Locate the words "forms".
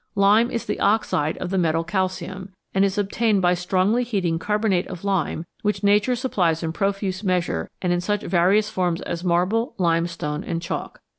8.67-9.01